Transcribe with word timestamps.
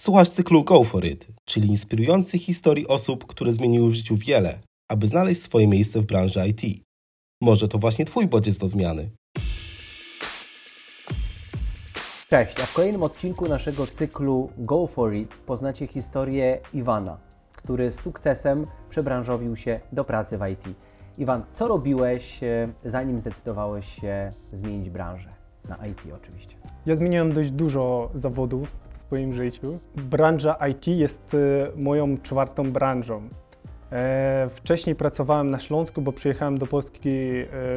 Słuchasz 0.00 0.30
cyklu 0.30 0.64
Go 0.64 0.84
For 0.84 1.04
It, 1.04 1.26
czyli 1.44 1.68
inspirujących 1.68 2.42
historii 2.42 2.88
osób, 2.88 3.26
które 3.26 3.52
zmieniły 3.52 3.90
w 3.90 3.94
życiu 3.94 4.16
wiele, 4.16 4.58
aby 4.90 5.06
znaleźć 5.06 5.42
swoje 5.42 5.68
miejsce 5.68 6.00
w 6.00 6.06
branży 6.06 6.48
IT. 6.48 6.84
Może 7.40 7.68
to 7.68 7.78
właśnie 7.78 8.04
Twój 8.04 8.26
bodziec 8.26 8.58
do 8.58 8.66
zmiany. 8.66 9.10
Cześć, 12.28 12.60
a 12.60 12.66
w 12.66 12.72
kolejnym 12.72 13.02
odcinku 13.02 13.48
naszego 13.48 13.86
cyklu 13.86 14.50
Go 14.58 14.86
For 14.86 15.14
It 15.14 15.34
poznacie 15.46 15.86
historię 15.86 16.60
Iwana, 16.74 17.18
który 17.52 17.92
z 17.92 18.00
sukcesem 18.00 18.66
przebranżowił 18.90 19.56
się 19.56 19.80
do 19.92 20.04
pracy 20.04 20.38
w 20.38 20.46
IT. 20.46 20.76
Iwan, 21.18 21.42
co 21.54 21.68
robiłeś, 21.68 22.42
e, 22.42 22.72
zanim 22.84 23.20
zdecydowałeś 23.20 24.00
się 24.00 24.32
zmienić 24.52 24.90
branżę? 24.90 25.28
Na 25.68 25.86
IT 25.86 26.00
oczywiście. 26.14 26.69
Ja 26.86 26.94
zmieniłem 26.96 27.32
dość 27.32 27.50
dużo 27.50 28.10
zawodów 28.14 28.76
w 28.92 28.98
swoim 28.98 29.32
życiu. 29.32 29.78
Branża 29.96 30.56
IT 30.68 30.86
jest 30.86 31.34
e, 31.34 31.38
moją 31.76 32.18
czwartą 32.18 32.72
branżą. 32.72 33.28
E, 33.92 34.48
Wcześniej 34.54 34.96
pracowałem 34.96 35.50
na 35.50 35.58
Śląsku, 35.58 36.02
bo 36.02 36.12
przyjechałem 36.12 36.58
do 36.58 36.66
Polski 36.66 37.10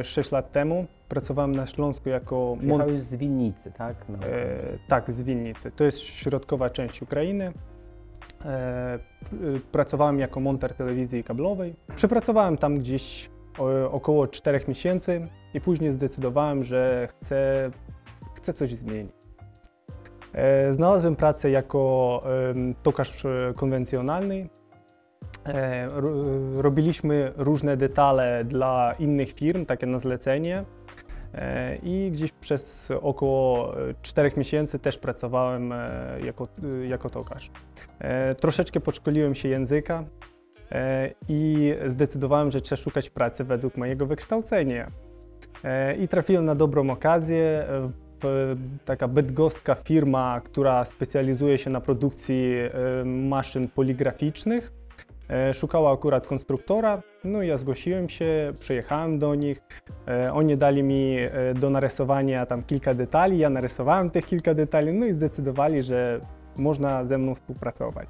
e, 0.00 0.04
6 0.04 0.30
lat 0.32 0.52
temu. 0.52 0.86
Pracowałem 1.08 1.54
na 1.54 1.66
Śląsku 1.66 2.08
jako 2.08 2.56
Przyjechałeś 2.58 3.02
z 3.02 3.16
Winnicy, 3.16 3.72
tak? 3.72 3.96
No. 4.08 4.18
E, 4.26 4.56
tak, 4.88 5.12
z 5.12 5.22
Winnicy. 5.22 5.70
To 5.70 5.84
jest 5.84 5.98
środkowa 5.98 6.70
część 6.70 7.02
Ukrainy. 7.02 7.52
E, 8.44 8.48
e, 8.48 8.98
pracowałem 9.72 10.18
jako 10.18 10.40
monter 10.40 10.74
telewizji 10.74 11.24
kablowej. 11.24 11.74
Przepracowałem 11.96 12.56
tam 12.56 12.78
gdzieś 12.78 13.30
około 13.90 14.28
4 14.28 14.60
miesięcy 14.68 15.28
i 15.54 15.60
później 15.60 15.92
zdecydowałem, 15.92 16.64
że 16.64 17.08
chcę, 17.10 17.70
chcę 18.34 18.52
coś 18.52 18.74
zmienić. 18.74 19.24
E, 20.34 20.74
znalazłem 20.74 21.16
pracę 21.16 21.50
jako 21.50 22.22
tokarz 22.82 23.24
e, 23.24 23.52
konwencjonalny. 23.56 24.48
E, 25.46 25.88
ro, 25.88 26.10
robiliśmy 26.62 27.32
różne 27.36 27.76
detale 27.76 28.44
dla 28.44 28.94
innych 28.98 29.32
firm, 29.32 29.66
takie 29.66 29.86
na 29.86 29.98
zlecenie. 29.98 30.64
I 31.82 32.10
gdzieś 32.12 32.32
przez 32.32 32.88
około 33.02 33.74
4 34.02 34.32
miesięcy 34.36 34.78
też 34.78 34.98
pracowałem 34.98 35.74
jako, 36.24 36.48
jako 36.88 37.10
tokarz. 37.10 37.50
Troszeczkę 38.40 38.80
podszkoliłem 38.80 39.34
się 39.34 39.48
języka 39.48 40.04
i 41.28 41.74
zdecydowałem, 41.86 42.50
że 42.50 42.60
trzeba 42.60 42.82
szukać 42.82 43.10
pracy 43.10 43.44
według 43.44 43.76
mojego 43.76 44.06
wykształcenia. 44.06 44.90
I 45.98 46.08
trafiłem 46.08 46.44
na 46.44 46.54
dobrą 46.54 46.90
okazję 46.90 47.66
taka 48.84 49.08
bydgoska 49.08 49.74
firma, 49.74 50.40
która 50.44 50.84
specjalizuje 50.84 51.58
się 51.58 51.70
na 51.70 51.80
produkcji 51.80 52.54
e, 52.54 53.04
maszyn 53.04 53.68
poligraficznych. 53.68 54.72
E, 55.28 55.54
Szukała 55.54 55.92
akurat 55.92 56.26
konstruktora, 56.26 57.02
no 57.24 57.42
i 57.42 57.48
ja 57.48 57.58
zgłosiłem 57.58 58.08
się, 58.08 58.52
przyjechałem 58.60 59.18
do 59.18 59.34
nich. 59.34 59.62
E, 60.08 60.32
Oni 60.32 60.56
dali 60.56 60.82
mi 60.82 61.16
e, 61.18 61.54
do 61.54 61.70
narysowania 61.70 62.46
tam 62.46 62.62
kilka 62.62 62.94
detali, 62.94 63.38
ja 63.38 63.50
narysowałem 63.50 64.10
tych 64.10 64.26
kilka 64.26 64.54
detali, 64.54 64.92
no 64.92 65.06
i 65.06 65.12
zdecydowali, 65.12 65.82
że 65.82 66.20
można 66.56 67.04
ze 67.04 67.18
mną 67.18 67.34
współpracować. 67.34 68.08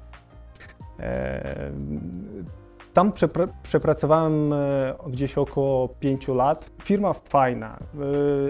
Tam 2.95 3.11
przepra- 3.11 3.47
przepracowałem 3.63 4.53
e, 4.53 4.93
gdzieś 5.07 5.37
około 5.37 5.87
5 5.87 6.27
lat. 6.27 6.69
Firma 6.83 7.13
fajna, 7.13 7.77
e, 7.77 7.97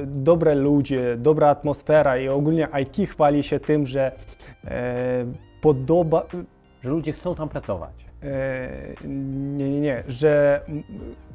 dobre 0.05 0.55
ludzie, 0.55 1.17
dobra 1.17 1.49
atmosfera 1.49 2.17
i 2.17 2.27
ogólnie 2.29 2.67
IT 2.83 3.09
chwali 3.09 3.43
się 3.43 3.59
tym, 3.59 3.87
że 3.87 4.11
e, 4.65 5.25
podoba, 5.61 6.23
Że 6.83 6.89
ludzie 6.89 7.13
chcą 7.13 7.35
tam 7.35 7.49
pracować. 7.49 7.91
Nie, 9.05 9.69
nie, 9.69 9.79
nie, 9.79 10.03
że 10.07 10.61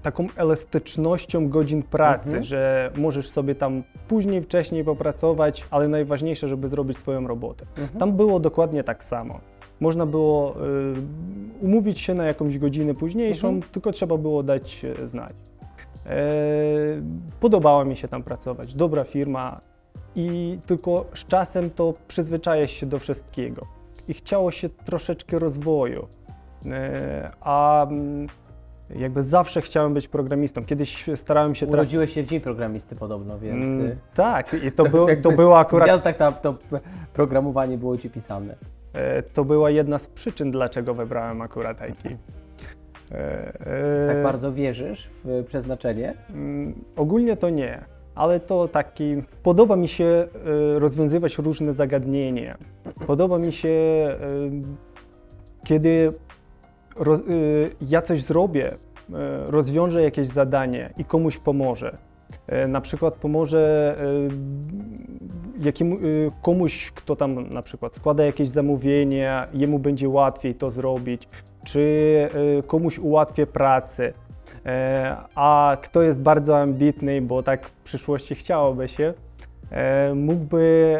taką 0.02 0.26
elastycznością 0.36 1.48
godzin 1.48 1.82
pracy, 1.82 2.26
Mhm. 2.26 2.42
że 2.44 2.90
możesz 2.96 3.30
sobie 3.30 3.54
tam 3.54 3.82
później, 4.08 4.42
wcześniej 4.42 4.84
popracować, 4.84 5.66
ale 5.70 5.88
najważniejsze, 5.88 6.48
żeby 6.48 6.68
zrobić 6.68 6.98
swoją 6.98 7.26
robotę. 7.26 7.66
Tam 7.98 8.12
było 8.12 8.40
dokładnie 8.40 8.84
tak 8.84 9.04
samo. 9.04 9.40
Można 9.80 10.06
było 10.06 10.54
y, 10.56 11.64
umówić 11.64 12.00
się 12.00 12.14
na 12.14 12.24
jakąś 12.24 12.58
godzinę 12.58 12.94
późniejszą, 12.94 13.48
Mhm. 13.48 13.72
tylko 13.72 13.92
trzeba 13.92 14.16
było 14.16 14.42
dać 14.42 14.86
znać. 15.04 15.32
E, 16.06 16.16
podobało 17.40 17.84
mi 17.84 17.96
się 17.96 18.08
tam 18.08 18.22
pracować, 18.22 18.74
dobra 18.74 19.04
firma 19.04 19.60
i 20.16 20.58
tylko 20.66 21.04
z 21.14 21.26
czasem 21.26 21.70
to 21.70 21.94
przyzwyczajasz 22.08 22.70
się 22.70 22.86
do 22.86 22.98
wszystkiego. 22.98 23.66
I 24.08 24.14
chciało 24.14 24.50
się 24.50 24.68
troszeczkę 24.68 25.38
rozwoju. 25.38 26.06
E, 26.66 27.30
a 27.40 27.86
mm, 27.86 28.26
jakby 28.96 29.22
zawsze 29.22 29.60
chciałem 29.62 29.94
być 29.94 30.08
programistą. 30.08 30.64
Kiedyś 30.64 31.04
starałem 31.16 31.54
się. 31.54 31.66
Urodziłeś 31.66 32.14
się 32.14 32.22
w 32.22 32.26
dzień 32.26 32.40
programisty 32.40 32.96
podobno, 32.96 33.38
więc... 33.38 33.64
Mm, 33.64 33.86
y, 33.86 33.96
tak, 34.14 34.56
i 34.64 34.72
to, 34.72 34.84
był, 34.94 35.08
jakby 35.08 35.22
to 35.22 35.32
było 35.32 35.58
akurat 35.58 35.88
W 35.88 35.92
gwiazdach 35.92 36.40
to 36.40 36.54
programowanie 37.12 37.78
było 37.78 37.98
Ci 37.98 38.10
pisane. 38.10 38.54
E, 38.92 39.22
To 39.22 39.44
była 39.44 39.70
jedna 39.70 39.98
z 39.98 40.06
przyczyn, 40.06 40.50
dlaczego 40.50 40.94
wybrałem 40.94 41.42
akurat 41.42 41.78
IT. 41.88 42.06
E, 42.06 43.16
e, 43.66 44.06
Tak 44.14 44.22
bardzo 44.22 44.52
wierzysz 44.52 45.10
w 45.24 45.44
przeznaczenie? 45.46 46.14
mm, 46.30 46.74
Ogólnie 46.96 47.36
to 47.36 47.50
nie, 47.50 47.80
ale 48.14 48.40
to 48.40 48.68
taki. 48.68 49.22
Podoba 49.42 49.76
mi 49.76 49.88
się 49.88 50.28
rozwiązywać 50.74 51.38
różne 51.38 51.72
zagadnienia. 51.72 52.58
Podoba 53.06 53.38
mi 53.38 53.52
się, 53.52 53.78
kiedy 55.64 56.12
ja 57.80 58.02
coś 58.02 58.22
zrobię, 58.22 58.74
rozwiążę 59.46 60.02
jakieś 60.02 60.28
zadanie 60.28 60.90
i 60.98 61.04
komuś 61.04 61.38
pomoże. 61.38 61.96
E, 62.46 62.68
Na 62.68 62.80
przykład 62.80 63.14
pomoże 63.14 63.94
e, 65.60 65.64
jakiemu, 65.64 65.96
e, 65.96 65.98
komuś, 66.42 66.90
kto 66.90 67.16
tam 67.16 67.48
na 67.48 67.62
przykład 67.62 67.94
składa 67.94 68.24
jakieś 68.24 68.48
zamówienie, 68.48 69.46
jemu 69.52 69.78
będzie 69.78 70.08
łatwiej 70.08 70.54
to 70.54 70.70
zrobić, 70.70 71.28
czy 71.64 72.28
komuś 72.66 72.98
ułatwię 72.98 73.46
pracę. 73.46 74.12
A 75.34 75.76
kto 75.82 76.02
jest 76.02 76.20
bardzo 76.20 76.58
ambitny, 76.58 77.22
bo 77.22 77.42
tak 77.42 77.68
w 77.68 77.72
przyszłości 77.82 78.34
chciałoby 78.34 78.88
się, 78.88 79.14
mógłby 80.14 80.94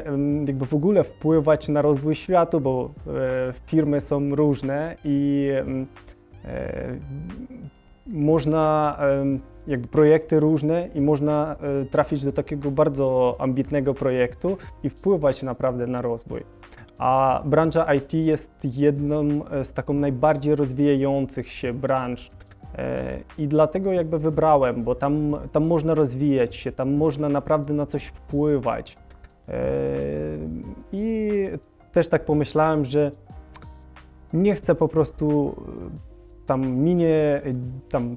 jakby 0.47 0.67
w 0.67 0.75
ogóle 0.75 1.05
wpływać 1.05 1.69
na 1.69 1.83
rozwój 1.83 2.15
świata, 2.15 2.61
bo 2.61 2.91
firmy 3.67 4.01
są 4.01 4.35
różne 4.35 4.97
i 5.05 5.51
można 8.07 8.97
jakby 9.67 9.89
projekty 9.89 10.41
różne 10.41 10.89
i 10.95 11.01
można 11.01 11.57
e, 11.57 11.85
trafić 11.85 12.25
do 12.25 12.33
takiego 12.33 12.71
bardzo 12.71 13.37
ambitnego 13.39 13.95
projektu 13.95 14.57
i 14.83 14.89
wpływać 14.91 15.43
naprawdę 15.43 15.87
na 15.87 16.03
rozwój. 16.03 16.45
A 16.99 17.43
branża 17.45 17.95
IT 17.95 18.15
jest 18.15 18.53
jedną 18.65 19.45
e, 19.45 19.65
z 19.65 19.73
taką 19.73 19.95
najbardziej 19.95 20.55
rozwijających 20.55 21.49
się 21.49 21.73
branż. 21.73 22.31
E, 22.79 23.21
I 23.39 23.49
dlatego 23.49 23.93
jakby 23.93 24.19
wybrałem, 24.19 24.85
bo 24.85 24.95
tam, 24.95 25.37
tam 25.53 25.67
można 25.67 25.95
rozwijać 25.95 26.57
się, 26.57 26.73
tam 26.73 26.95
można 26.95 27.29
naprawdę 27.29 27.75
na 27.75 27.87
coś 27.87 28.07
wpływać. 28.07 28.97
I 30.93 31.31
też 31.93 32.09
tak 32.09 32.25
pomyślałem, 32.25 32.85
że 32.85 33.11
nie 34.33 34.55
chcę 34.55 34.75
po 34.75 34.89
prostu 34.89 35.57
tam 36.47 36.71
minie 36.71 37.43
tam 37.91 38.17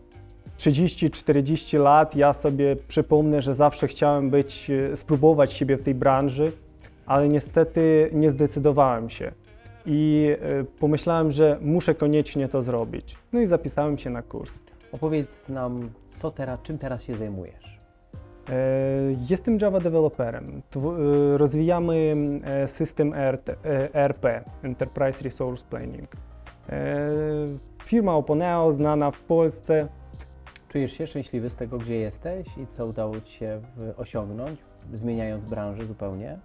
30-40 0.63 1.79
lat, 1.79 2.15
ja 2.15 2.33
sobie 2.33 2.75
przypomnę, 2.75 3.41
że 3.41 3.55
zawsze 3.55 3.87
chciałem 3.87 4.29
być, 4.29 4.69
e, 4.69 4.95
spróbować 4.95 5.53
siebie 5.53 5.77
w 5.77 5.81
tej 5.81 5.95
branży, 5.95 6.51
ale 7.05 7.27
niestety 7.27 8.09
nie 8.13 8.31
zdecydowałem 8.31 9.09
się. 9.09 9.31
I 9.85 10.29
e, 10.41 10.63
pomyślałem, 10.63 11.31
że 11.31 11.57
muszę 11.61 11.95
koniecznie 11.95 12.47
to 12.47 12.61
zrobić. 12.61 13.17
No 13.33 13.39
i 13.39 13.47
zapisałem 13.47 13.97
się 13.97 14.09
na 14.09 14.21
kurs. 14.21 14.59
Opowiedz 14.91 15.49
nam, 15.49 15.89
co 16.09 16.31
teraz, 16.31 16.61
czym 16.61 16.77
teraz 16.77 17.03
się 17.03 17.15
zajmujesz? 17.15 17.79
E, 18.49 18.53
Jestem 19.29 19.57
Java 19.61 19.79
developerem. 19.79 20.61
Rozwijamy 21.37 22.15
system 22.65 23.13
ERP, 23.93 24.43
Enterprise 24.63 25.23
Resource 25.23 25.65
Planning. 25.69 26.09
Firma 27.85 28.15
Oponeo, 28.15 28.71
znana 28.71 29.11
w 29.11 29.19
Polsce. 29.19 29.87
Czujesz 30.73 30.91
się 30.91 31.07
szczęśliwy 31.07 31.49
z 31.49 31.55
tego, 31.55 31.77
gdzie 31.77 31.95
jesteś 31.95 32.47
i 32.57 32.67
co 32.71 32.87
udało 32.87 33.21
Ci 33.21 33.37
się 33.37 33.61
osiągnąć, 33.97 34.59
zmieniając 34.93 35.45
branżę 35.45 35.85
zupełnie? 35.85 36.37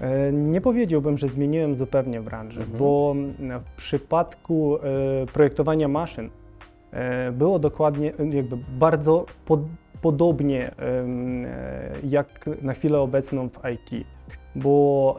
E, 0.00 0.32
Nie 0.32 0.60
powiedziałbym, 0.60 1.18
że 1.18 1.28
zmieniłem 1.28 1.74
zupełnie 1.74 2.20
branżę, 2.20 2.60
Mhm. 2.60 2.78
bo 2.78 3.12
mm, 3.16 3.60
w 3.60 3.76
przypadku 3.76 4.76
e, 4.76 4.80
projektowania 5.32 5.88
maszyn 5.88 6.30
e, 6.92 7.32
było 7.32 7.58
dokładnie, 7.58 8.12
e, 8.18 8.26
jakby 8.26 8.56
bardzo 8.78 9.26
pod, 9.46 9.60
podobnie 10.02 10.70
e, 10.70 10.74
jak 12.04 12.50
na 12.62 12.72
chwilę 12.72 13.00
obecną 13.00 13.48
w 13.48 13.60
IT, 13.74 14.06
bo 14.54 15.16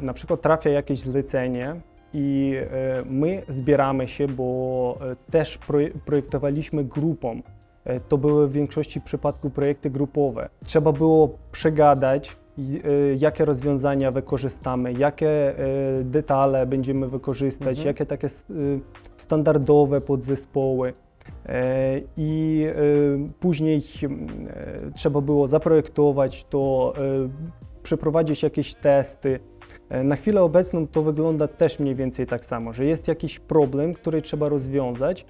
e, 0.00 0.04
na 0.04 0.12
przykład 0.12 0.40
trafia 0.40 0.70
jakieś 0.70 1.00
zlecenie 1.00 1.76
i 2.12 2.54
my 3.06 3.42
zbieramy 3.48 4.08
się, 4.08 4.28
bo 4.28 4.98
też 5.30 5.58
projektowaliśmy 6.04 6.84
grupą. 6.84 7.42
To 8.08 8.18
były 8.18 8.48
w 8.48 8.52
większości 8.52 9.00
przypadków 9.00 9.52
projekty 9.52 9.90
grupowe. 9.90 10.48
Trzeba 10.64 10.92
było 10.92 11.38
przegadać, 11.52 12.36
jakie 13.18 13.44
rozwiązania 13.44 14.10
wykorzystamy, 14.10 14.92
jakie 14.92 15.54
detale 16.04 16.66
będziemy 16.66 17.08
wykorzystać, 17.08 17.78
mhm. 17.78 17.86
jakie 17.86 18.06
takie 18.06 18.28
standardowe 19.16 20.00
podzespoły. 20.00 20.92
E, 21.46 22.00
I 22.16 22.64
e, 22.68 22.74
później 23.40 23.76
e, 23.76 24.90
trzeba 24.94 25.20
było 25.20 25.48
zaprojektować 25.48 26.44
to, 26.44 26.92
przeprowadzić 27.82 28.42
jakieś 28.42 28.74
testy. 28.74 29.40
Na 30.04 30.16
chwilę 30.16 30.42
obecną 30.42 30.86
to 30.86 31.02
wygląda 31.02 31.48
też 31.48 31.78
mniej 31.78 31.94
więcej 31.94 32.26
tak 32.26 32.44
samo, 32.44 32.72
że 32.72 32.84
jest 32.84 33.08
jakiś 33.08 33.38
problem, 33.38 33.94
który 33.94 34.22
trzeba 34.22 34.48
rozwiązać 34.48 35.26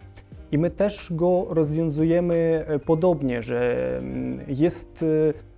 i 0.53 0.59
my 0.59 0.71
też 0.71 1.13
go 1.13 1.47
rozwiązujemy 1.51 2.65
podobnie, 2.85 3.43
że 3.43 3.89
mm, 3.99 4.41
jest 4.49 5.05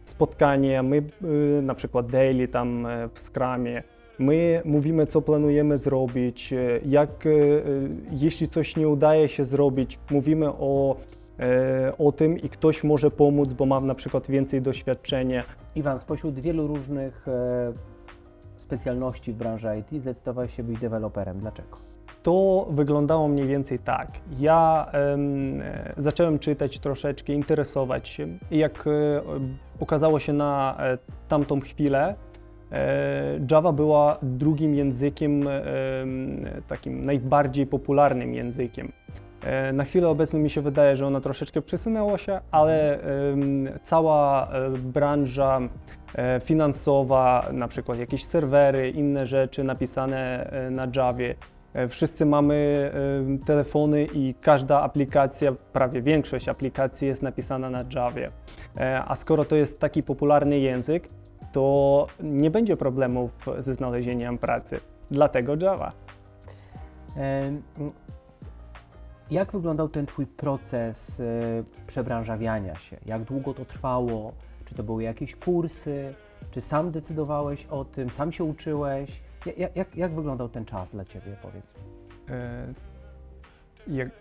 spotkanie, 0.04 0.82
my 0.82 1.02
na 1.62 1.75
przykład 1.75 2.06
daily 2.06 2.48
tam 2.48 2.87
w 3.14 3.20
Scrumie, 3.20 3.82
My 4.20 4.62
mówimy, 4.64 5.06
co 5.06 5.22
planujemy 5.22 5.78
zrobić, 5.78 6.52
e, 6.52 6.81
jak, 6.87 7.26
e, 7.26 7.31
jeśli 8.10 8.48
coś 8.48 8.76
nie 8.76 8.88
udaje 8.88 9.28
się 9.28 9.44
zrobić, 9.44 9.98
mówimy 10.10 10.48
o, 10.48 10.96
e, 11.38 11.93
o 11.98 12.12
tym 12.12 12.38
i 12.38 12.48
ktoś 12.48 12.84
może 12.84 13.10
pomóc, 13.10 13.52
bo 13.52 13.66
mam 13.66 13.86
na 13.86 13.94
przykład 13.94 14.26
więcej 14.26 14.62
doświadczenia. 14.62 15.44
Iwan, 15.75 16.00
spośród 16.00 16.40
wielu 16.40 16.66
różnych 16.66 17.26
specjalności 18.58 19.32
w 19.32 19.36
branży 19.36 19.69
IT 19.78 20.00
zdecydowałeś 20.00 20.56
się 20.56 20.62
być 20.62 20.78
deweloperem. 20.78 21.38
Dlaczego? 21.38 21.89
To 22.22 22.67
wyglądało 22.70 23.28
mniej 23.28 23.46
więcej 23.46 23.78
tak. 23.78 24.08
Ja 24.38 24.87
um, 25.11 25.62
zacząłem 25.96 26.38
czytać 26.38 26.78
troszeczkę, 26.78 27.32
interesować 27.32 28.08
się 28.08 28.28
jak 28.50 28.84
okazało 29.81 30.19
się 30.19 30.32
na 30.32 30.78
tamtą 31.28 31.61
chwilę, 31.61 32.14
E, 32.72 33.40
Java 33.50 33.72
była 33.72 34.19
drugim 34.22 34.75
językiem, 34.75 35.49
e, 35.49 35.62
takim 36.69 37.05
najbardziej 37.05 37.67
popularnym 37.67 38.34
językiem. 38.34 38.93
E, 39.43 39.72
na 39.72 39.84
chwilę 39.84 40.08
obecną 40.08 40.38
mi 40.38 40.50
się 40.50 40.61
wydaje, 40.61 40.96
że 40.96 41.06
ona 41.06 41.20
troszeczkę 41.20 41.62
przesunęła 41.62 42.19
się, 42.19 42.40
ale 42.50 42.99
cała 43.82 44.49
branża 44.78 45.61
finansowa, 46.44 47.49
na 47.52 47.69
przykład 47.69 47.99
jakieś 47.99 48.25
serwery, 48.25 48.90
inne 48.90 49.26
rzeczy 49.26 49.64
napisane 49.64 50.50
na 50.70 50.87
Javie, 50.96 51.34
Wszyscy 51.88 52.26
mamy 52.26 52.90
telefony 53.46 54.05
i 54.05 54.34
każda 54.34 54.81
aplikacja, 54.81 55.52
prawie 55.72 56.02
większość 56.02 56.49
aplikacji 56.49 57.08
jest 57.08 57.22
napisana 57.22 57.70
na 57.70 57.84
Javie. 57.94 58.31
A 59.06 59.17
skoro 59.17 59.44
to 59.44 59.56
jest 59.56 59.81
taki 59.81 60.02
popularny 60.02 60.58
język, 60.58 61.08
to 61.52 62.06
nie 62.22 62.50
będzie 62.50 62.76
problemów 62.76 63.32
ze 63.58 63.75
znalezieniem 63.75 64.38
pracy. 64.38 64.81
Dlatego 65.11 65.56
Java. 65.61 65.93
Jak 69.31 69.52
wyglądał 69.52 69.88
ten 69.88 70.06
Twój 70.06 70.26
proces 70.26 71.20
e, 71.20 71.25
przebranżawiania 71.87 72.75
się? 72.75 72.96
Jak 73.06 73.22
długo 73.22 73.55
to 73.55 73.64
trwało? 73.64 74.32
Czy 74.64 74.75
to 74.75 74.82
były 74.82 75.02
jakieś 75.02 75.37
kursy? 75.37 76.14
Czy 76.50 76.61
sam 76.61 76.90
decydowałeś 76.90 77.67
o 77.67 77.84
tym? 77.84 78.11
Sam 78.11 78.32
się 78.32 78.44
uczyłeś? 78.44 79.20
Jak, 79.46 79.76
jak, 79.76 79.96
jak 79.96 80.14
wyglądał 80.14 80.48
ten 80.48 80.64
czas 80.64 80.90
dla 80.90 81.04
Ciebie, 81.04 81.37
powiedz? 81.42 81.75
E, 82.28 82.75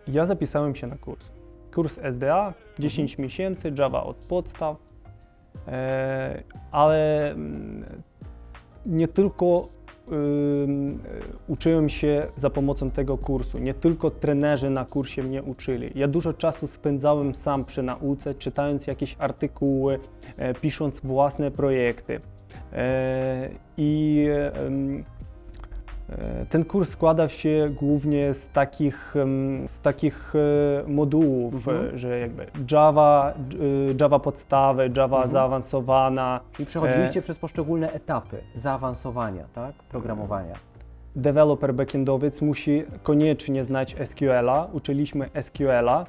ja 0.07 0.25
zapisałem 0.25 0.75
się 0.75 0.88
na 0.88 0.98
kurs. 0.98 1.31
Kurs 1.74 2.00
SDA, 2.04 2.54
10 2.80 3.12
mhm. 3.12 3.24
miesięcy, 3.24 3.74
Java 3.77 4.04
od 4.04 4.18
podstaw, 4.18 4.89
E, 5.68 6.44
ale 6.71 7.31
mm, 7.31 7.86
nie 8.86 9.07
tylko 9.07 9.68
uczyłem 11.48 11.89
się 11.89 12.27
za 12.36 12.50
pomocą 12.50 12.92
tego 12.92 13.18
kursu. 13.18 13.57
Nie 13.57 13.74
tylko 13.74 14.12
trenerzy 14.12 14.69
na 14.69 14.86
kursie 14.86 15.24
mnie 15.24 15.44
uczyli. 15.44 15.92
Ja 15.95 16.07
dużo 16.07 16.33
czasu 16.33 16.68
spędzałem 16.68 17.36
sam 17.36 17.65
przy 17.65 17.83
nauce, 17.83 18.33
czytając 18.33 18.88
jakieś 18.88 19.15
artykuły, 19.19 20.00
e, 20.38 20.54
pisząc 20.54 21.00
własne 21.00 21.51
projekty. 21.51 22.19
E, 22.74 23.50
I 23.78 24.28
E, 26.12 26.46
ten 26.46 26.66
kurs 26.66 26.90
składa 26.90 27.30
się 27.30 27.72
głównie 27.75 28.34
z 28.34 28.50
takich, 28.50 29.16
z 29.66 29.80
takich 29.80 30.34
e, 30.36 30.90
modułów, 30.90 31.68
mhm. 31.68 31.98
że 31.98 32.19
jakby 32.19 32.46
Java, 32.72 33.34
Java 34.01 34.19
podstawy, 34.19 34.92
Java 34.98 35.18
mhm. 35.18 35.30
zaawansowana. 35.30 36.40
Czyli 36.51 36.66
przechodziliście 36.66 37.19
e... 37.19 37.24
przez 37.24 37.40
poszczególne 37.40 37.92
etapy 37.92 38.38
zaawansowania, 38.56 39.46
tak? 39.54 39.75
Programowania. 39.75 40.56
Developer 41.16 41.74
backendowiec 41.74 42.42
musi 42.42 42.84
koniecznie 43.04 43.66
znać 43.66 43.96
SQL-a, 44.06 44.68
uczyliśmy 44.74 45.30
SQL-a 45.42 46.06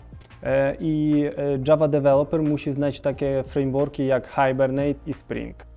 i 0.80 1.24
Java 1.68 1.88
developer 1.88 2.42
musi 2.42 2.72
znać 2.72 3.00
takie 3.00 3.42
frameworki 3.46 4.06
jak 4.06 4.28
Hibernate 4.28 4.94
i 5.06 5.14
Spring. 5.14 5.69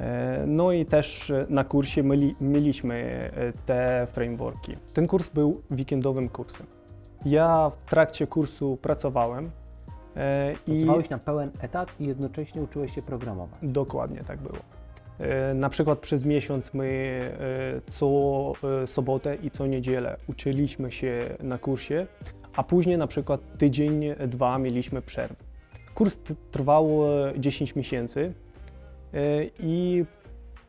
E, 0.00 0.44
no 0.46 0.72
i 0.72 0.86
też 0.86 1.32
na 1.48 1.64
kursie 1.64 2.02
myli, 2.02 2.34
mieliśmy 2.40 2.94
e, 3.36 3.52
te 3.66 4.06
frameworki. 4.12 4.76
Ten 4.94 5.06
kurs 5.06 5.28
był 5.28 5.62
weekendowym 5.70 6.28
kursem. 6.28 6.66
Ja 7.26 7.70
w 7.86 7.90
trakcie 7.90 8.26
kursu 8.26 8.78
pracowałem. 8.82 9.50
E, 10.16 10.54
Pracowałeś 10.66 11.10
na 11.10 11.18
pełen 11.18 11.50
etat 11.60 12.00
i 12.00 12.06
jednocześnie 12.06 12.62
uczyłeś 12.62 12.94
się 12.94 13.02
programować. 13.02 13.58
Dokładnie 13.62 14.24
tak 14.26 14.40
było. 14.40 14.58
Na 15.54 15.68
przykład 15.68 15.98
przez 15.98 16.24
miesiąc 16.24 16.74
my 16.74 17.20
co 17.90 18.52
sobotę 18.86 19.34
i 19.34 19.50
co 19.50 19.66
niedzielę 19.66 20.16
uczyliśmy 20.26 20.92
się 20.92 21.36
na 21.40 21.58
kursie, 21.58 22.06
a 22.56 22.62
później 22.62 22.98
na 22.98 23.06
przykład 23.06 23.40
tydzień, 23.58 24.04
dwa 24.28 24.58
mieliśmy 24.58 25.02
przerwę. 25.02 25.34
Kurs 25.94 26.18
trwał 26.50 27.00
10 27.38 27.76
miesięcy, 27.76 28.32
E, 28.51 28.51
i 29.58 30.04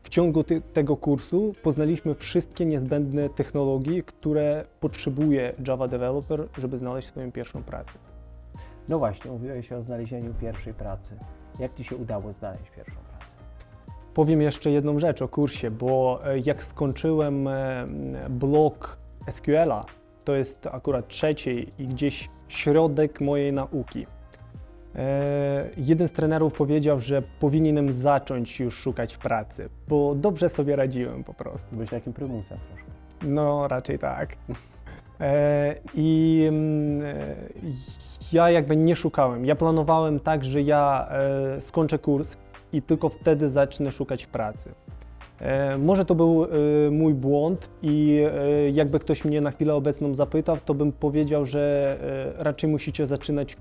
w 0.02 0.08
ciągu 0.08 0.44
tego 0.72 0.96
kursu 0.96 1.54
poznaliśmy 1.62 2.14
wszystkie 2.14 2.66
niezbędne 2.66 3.28
technologie, 3.28 4.02
które 4.02 4.64
potrzebuje 4.80 5.52
Java 5.68 5.88
Developer, 5.88 6.48
żeby 6.58 6.78
znaleźć 6.78 7.08
swoją 7.08 7.32
pierwszą 7.32 7.62
pracę. 7.62 7.92
No 8.88 8.98
właśnie, 8.98 9.30
mówiłeś 9.30 9.72
o 9.72 9.82
znalezieniu 9.82 10.34
pierwszej 10.40 10.74
pracy. 10.74 11.16
Jak 11.58 11.74
Ci 11.74 11.84
się 11.84 11.96
udało 11.96 12.32
znaleźć 12.32 12.70
pierwszą 12.76 12.92
pracę? 12.92 13.34
Powiem 14.14 14.42
jeszcze 14.42 14.70
jedną 14.70 14.98
rzecz 14.98 15.22
o 15.22 15.28
kursie, 15.28 15.70
bo 15.70 16.20
e, 16.24 16.38
jak 16.38 16.64
skończyłem 16.64 17.48
e, 17.48 17.86
blok 18.30 18.98
SQL-a, 19.30 19.84
to 20.24 20.34
jest 20.34 20.66
akurat 20.66 21.08
trzeci 21.08 21.68
i 21.78 21.88
gdzieś 21.88 22.30
środek 22.48 23.20
mojej 23.20 23.52
nauki. 23.52 24.06
E, 24.96 25.68
jeden 25.76 26.08
z 26.08 26.12
trenerów 26.12 26.52
powiedział, 26.52 27.00
że 27.00 27.22
powinienem 27.40 27.92
zacząć 27.92 28.60
już 28.60 28.76
szukać 28.76 29.16
pracy, 29.16 29.68
bo 29.88 30.14
dobrze 30.14 30.48
sobie 30.48 30.76
radziłem 30.76 31.24
po 31.24 31.34
prostu. 31.34 31.74
Byłeś 31.74 31.90
takim 31.90 32.12
prymusem 32.12 32.58
troszkę. 32.68 32.90
No, 33.22 33.68
raczej 33.68 33.98
tak. 33.98 34.36
E, 35.20 35.74
I 35.94 36.44
mm, 36.48 37.02
e, 37.02 37.34
ja 38.32 38.50
jakby 38.50 38.76
nie 38.76 38.96
szukałem. 38.96 39.44
Ja 39.44 39.56
planowałem 39.56 40.20
tak, 40.20 40.44
że 40.44 40.62
ja 40.62 41.08
skończę 41.60 41.98
kurs 41.98 42.36
i 42.72 42.82
tylko 42.82 43.08
wtedy 43.08 43.48
zacznę 43.48 43.92
szukać 43.92 44.26
pracy. 44.26 44.74
E, 45.40 45.78
może 45.78 46.04
to 46.04 46.14
był 46.14 46.44
e, 46.44 46.48
mój 46.90 47.14
błąd 47.14 47.70
i 47.82 48.24
e, 48.32 48.70
jakby 48.70 48.98
ktoś 48.98 49.24
mnie 49.24 49.40
na 49.40 49.50
chwilę 49.50 49.74
obecną 49.74 50.14
zapytał, 50.14 50.56
to 50.64 50.74
bym 50.74 50.92
powiedział, 50.92 51.44
że 51.44 51.96
raczej 52.38 52.70
musicie 52.70 53.06
zaczynać 53.06 53.56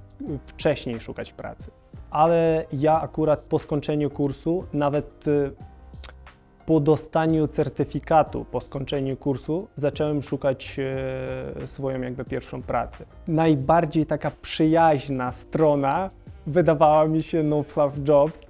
wcześniej 0.46 1.00
szukać 1.00 1.34
pracy. 1.34 1.72
Ale 2.12 2.66
ja 2.74 3.02
akurat 3.02 3.42
po 3.42 3.60
skończeniu 3.60 4.10
kursu, 4.10 4.64
nawet 4.74 5.26
po 6.66 6.80
dostaniu 6.80 7.48
certyfikatu, 7.48 8.46
po 8.52 8.62
skończeniu 8.62 9.18
kursu, 9.18 9.68
zacząłem 9.76 10.22
szukać 10.22 10.80
swoją 11.66 12.02
jakby 12.02 12.26
pierwszą 12.26 12.62
pracę. 12.62 13.06
Najbardziej 13.28 14.06
taka 14.06 14.32
przyjaźna 14.42 15.32
strona 15.32 16.10
wydawała 16.48 17.08
mi 17.08 17.24
się 17.24 17.44
No 17.44 17.64
Fluff 17.64 17.94
Jobs, 18.08 18.48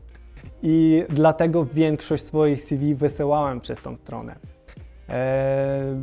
i 0.63 1.03
dlatego 1.09 1.65
większość 1.65 2.23
swoich 2.23 2.63
CV 2.63 2.95
wysyłałem 2.95 3.61
przez 3.61 3.81
tą 3.81 3.95
stronę. 3.95 4.35
E, 5.09 5.95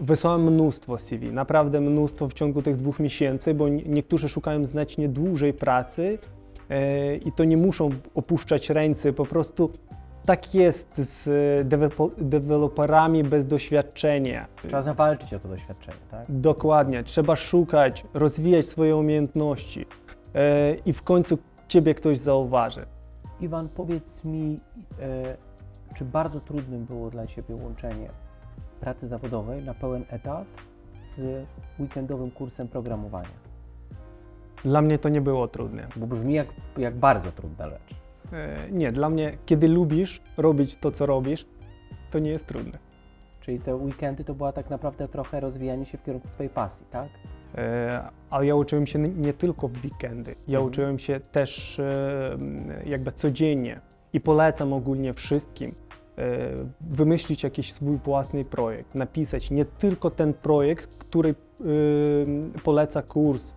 wysłałem 0.00 0.42
mnóstwo 0.42 0.98
CV, 0.98 1.32
naprawdę 1.32 1.80
mnóstwo 1.80 2.28
w 2.28 2.34
ciągu 2.34 2.62
tych 2.62 2.76
dwóch 2.76 3.00
miesięcy, 3.00 3.54
bo 3.54 3.68
niektórzy 3.68 4.28
szukają 4.28 4.64
znacznie 4.64 5.08
dłużej 5.08 5.52
pracy 5.52 6.18
e, 6.70 7.16
i 7.16 7.32
to 7.32 7.44
nie 7.44 7.56
muszą 7.56 7.90
opuszczać 8.14 8.70
ręce, 8.70 9.12
po 9.12 9.26
prostu 9.26 9.70
tak 10.26 10.54
jest 10.54 10.96
z 10.96 11.28
deweloperami 12.18 13.24
bez 13.24 13.46
doświadczenia. 13.46 14.46
Trzeba 14.56 14.82
zawalczyć 14.82 15.34
o 15.34 15.38
to 15.38 15.48
doświadczenie, 15.48 15.98
tak? 16.10 16.24
Dokładnie, 16.28 17.04
trzeba 17.04 17.36
szukać, 17.36 18.04
rozwijać 18.14 18.66
swoje 18.66 18.96
umiejętności 18.96 19.86
e, 20.34 20.74
i 20.86 20.92
w 20.92 21.02
końcu 21.02 21.38
ciebie 21.68 21.94
ktoś 21.94 22.18
zauważy. 22.18 22.86
Iwan, 23.40 23.68
powiedz 23.68 24.24
mi, 24.24 24.60
e, 25.00 25.36
czy 25.94 26.04
bardzo 26.04 26.40
trudnym 26.40 26.84
było 26.84 27.10
dla 27.10 27.26
Ciebie 27.26 27.54
łączenie 27.54 28.08
pracy 28.80 29.08
zawodowej 29.08 29.64
na 29.64 29.74
pełen 29.74 30.04
etat 30.10 30.46
z 31.04 31.46
weekendowym 31.78 32.30
kursem 32.30 32.68
programowania? 32.68 33.50
Dla 34.64 34.82
mnie 34.82 34.98
to 34.98 35.08
nie 35.08 35.20
było 35.20 35.48
trudne. 35.48 35.86
Bo 35.96 36.06
brzmi 36.06 36.34
jak, 36.34 36.48
jak 36.78 36.96
bardzo 36.96 37.32
trudna 37.32 37.68
rzecz. 37.68 37.94
E, 38.32 38.70
nie, 38.70 38.92
dla 38.92 39.10
mnie, 39.10 39.38
kiedy 39.46 39.68
lubisz 39.68 40.22
robić 40.36 40.76
to, 40.76 40.90
co 40.92 41.06
robisz, 41.06 41.46
to 42.10 42.18
nie 42.18 42.30
jest 42.30 42.46
trudne. 42.46 42.78
Czyli 43.40 43.60
te 43.60 43.76
weekendy 43.76 44.24
to 44.24 44.34
była 44.34 44.52
tak 44.52 44.70
naprawdę 44.70 45.08
trochę 45.08 45.40
rozwijanie 45.40 45.86
się 45.86 45.98
w 45.98 46.02
kierunku 46.02 46.28
swojej 46.28 46.50
pasji, 46.50 46.86
tak? 46.90 47.08
E, 47.54 48.08
ale 48.30 48.46
ja 48.46 48.54
uczyłem 48.54 48.86
się 48.86 48.98
nie 48.98 49.32
tylko 49.32 49.68
w 49.68 49.84
weekendy. 49.84 50.34
Ja 50.48 50.58
Mhm. 50.58 50.66
uczyłem 50.66 50.98
się 50.98 51.20
też 51.20 51.78
e, 51.78 52.38
jakby 52.86 53.12
codziennie 53.12 53.80
i 54.12 54.20
polecam 54.20 54.72
ogólnie 54.72 55.14
wszystkim 55.14 55.74
e, 56.18 56.24
wymyślić 56.80 57.42
jakiś 57.42 57.72
swój 57.72 57.96
własny 57.96 58.44
projekt, 58.44 58.94
napisać 58.94 59.50
nie 59.50 59.64
tylko 59.64 60.10
ten 60.10 60.34
projekt, 60.34 60.96
który 60.98 61.34
poleca 62.64 63.02
kurs, 63.02 63.54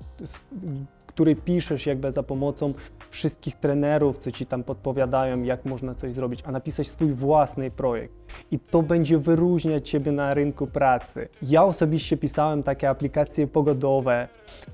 który 1.14 1.36
piszesz 1.36 1.86
jakby 1.86 2.12
za 2.12 2.24
pomocą 2.24 2.74
wszystkich 3.10 3.56
trenerów, 3.56 4.18
co 4.18 4.32
ci 4.32 4.46
tam 4.46 4.64
podpowiadają, 4.64 5.44
jak 5.44 5.66
można 5.66 5.96
coś 5.96 6.14
zrobić, 6.14 6.40
a 6.46 6.52
napisać 6.52 6.88
swój 6.88 7.14
własny 7.14 7.72
projekt. 7.72 8.14
I 8.52 8.60
to 8.60 8.82
będzie 8.82 9.18
wyróżniać 9.18 9.90
ciebie 9.90 10.12
na 10.12 10.34
rynku 10.34 10.68
pracy. 10.68 11.28
Ja 11.42 11.64
osobiście 11.64 12.18
pisałem 12.18 12.64
takie 12.64 12.90
aplikacje 12.90 13.48
pogodowe. 13.48 14.28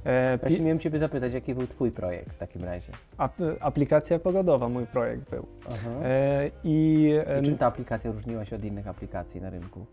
E, 0.04 0.38
pi- 0.38 0.48
Właśnie 0.48 0.66
miałem 0.66 0.80
Ciebie 0.80 1.00
zapytać, 1.00 1.34
jaki 1.34 1.56
był 1.56 1.68
Twój 1.68 1.92
projekt 1.92 2.30
w 2.30 2.38
takim 2.38 2.64
razie? 2.64 2.92
ap, 3.18 3.34
aplikacja 3.60 4.20
pogodowa, 4.20 4.70
mój 4.70 4.86
projekt 4.86 5.30
był. 5.30 5.46
Aha. 5.70 5.90
E, 6.04 6.52
I, 6.64 7.10
I 7.42 7.46
czym 7.46 7.58
ta 7.58 7.66
aplikacja 7.68 8.12
różniła 8.12 8.46
się 8.46 8.56
od 8.56 8.64
innych 8.64 8.88
aplikacji 8.88 9.42
na 9.42 9.50
rynku? 9.50 9.86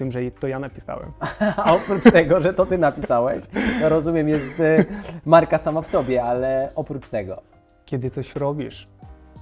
Tym, 0.00 0.10
że 0.12 0.30
to 0.30 0.48
ja 0.48 0.58
napisałem. 0.58 1.12
A 1.64 1.74
oprócz 1.74 2.02
tego, 2.02 2.40
że 2.40 2.54
to 2.54 2.66
Ty 2.66 2.78
napisałeś, 2.78 3.44
to 3.80 3.88
rozumiem, 3.88 4.28
jest 4.28 4.60
e, 4.60 4.84
marka 5.24 5.58
sama 5.58 5.82
w 5.82 5.86
sobie, 5.86 6.24
ale 6.24 6.70
oprócz 6.74 7.08
tego. 7.08 7.42
Kiedy 7.84 8.10
coś 8.10 8.36
robisz, 8.36 8.88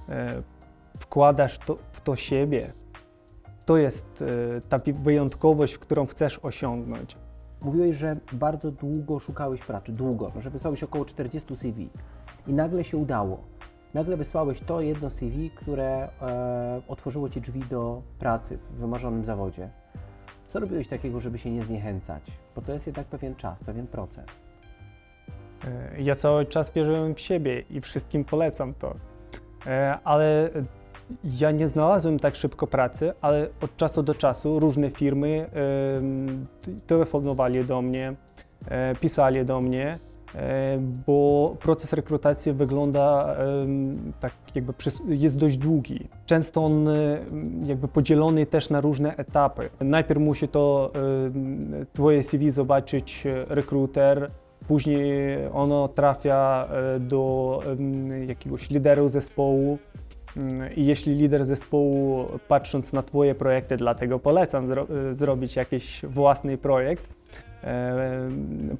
e, 0.09 0.41
wkładasz 0.99 1.57
to, 1.57 1.77
w 1.91 2.01
to 2.01 2.15
siebie, 2.15 2.71
to 3.65 3.77
jest 3.77 4.23
e, 4.57 4.61
ta 4.61 4.79
wyjątkowość, 5.03 5.77
którą 5.77 6.05
chcesz 6.05 6.39
osiągnąć. 6.43 7.17
Mówiłeś, 7.61 7.97
że 7.97 8.17
bardzo 8.33 8.71
długo 8.71 9.19
szukałeś 9.19 9.61
pracy, 9.61 9.91
długo, 9.91 10.31
że 10.39 10.49
wysłałeś 10.49 10.83
około 10.83 11.05
40 11.05 11.55
CV 11.55 11.89
i 12.47 12.53
nagle 12.53 12.83
się 12.83 12.97
udało. 12.97 13.43
Nagle 13.93 14.17
wysłałeś 14.17 14.59
to 14.61 14.81
jedno 14.81 15.09
CV, 15.09 15.49
które 15.49 16.09
e, 16.21 16.81
otworzyło 16.87 17.29
Ci 17.29 17.41
drzwi 17.41 17.63
do 17.69 18.01
pracy 18.19 18.57
w 18.57 18.71
wymarzonym 18.71 19.25
zawodzie. 19.25 19.69
Co 20.49 20.59
robiłeś 20.59 20.87
takiego, 20.87 21.19
żeby 21.19 21.37
się 21.37 21.51
nie 21.51 21.63
zniechęcać? 21.63 22.23
Bo 22.55 22.61
to 22.61 22.73
jest 22.73 22.87
jednak 22.87 23.07
pewien 23.07 23.35
czas, 23.35 23.63
pewien 23.63 23.87
proces. 23.87 24.25
E, 25.65 26.01
Ja 26.01 26.15
cały 26.15 26.45
czas 26.45 26.71
wierzyłem 26.73 27.15
w 27.15 27.19
siebie 27.19 27.63
i 27.69 27.81
wszystkim 27.81 28.25
polecam 28.25 28.73
to. 28.73 28.95
E, 29.67 29.97
Ale 30.03 30.49
ja 31.23 31.51
nie 31.51 31.67
znalazłem 31.67 32.19
tak 32.19 32.35
szybko 32.35 32.67
pracy, 32.67 33.13
ale 33.21 33.47
od 33.61 33.77
czasu 33.77 34.03
do 34.03 34.15
czasu 34.15 34.59
różne 34.59 34.89
firmy 34.89 35.49
telefonowali 36.87 37.65
do 37.65 37.81
mnie, 37.81 38.13
e, 38.67 38.95
pisali 38.95 39.45
do 39.45 39.61
mnie, 39.61 39.97
bo 41.07 41.55
proces 41.59 41.93
rekrutacji 41.93 42.53
wygląda 42.53 43.35
tak 44.19 44.33
jakby 44.55 44.73
jest 45.07 45.37
dość 45.37 45.57
długi. 45.57 46.07
Często 46.25 46.65
on 46.65 46.87
e, 46.87 47.19
jakby 47.65 47.87
podzielony 47.87 48.45
też 48.45 48.69
na 48.69 48.81
różne 48.81 49.15
etapy. 49.15 49.69
Najpierw 49.79 50.21
musi 50.21 50.47
to 50.47 50.91
twoje 51.93 52.23
CV 52.23 52.51
zobaczyć 52.51 53.25
e, 53.25 53.45
rekruter, 53.49 54.31
później 54.67 55.37
ono 55.53 55.87
trafia 55.87 56.67
e, 56.71 56.99
do 56.99 57.59
jakiegoś 58.27 58.69
lideru 58.69 59.07
zespołu. 59.07 59.77
Mm, 60.37 60.75
I 60.75 60.85
jeśli 60.85 61.15
lider 61.15 61.45
zespołu, 61.45 62.25
patrząc 62.47 62.93
na 62.93 63.03
Twoje 63.03 63.35
projekty, 63.35 63.77
dlatego 63.77 64.19
polecam 64.19 64.67
zro 64.67 64.87
zrobić 65.11 65.55
jakiś 65.55 66.05
własny 66.05 66.57
projekt, 66.57 67.09
e, 67.09 67.48